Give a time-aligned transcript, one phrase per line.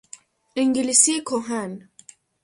[0.55, 1.89] انگلیسی کهن